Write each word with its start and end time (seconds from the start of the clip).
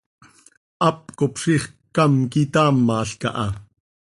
Hap 0.83 0.99
cop 1.19 1.33
ziix 1.41 1.63
ccam 1.93 2.13
quitaamalca 2.31 3.29
ha. 3.39 3.47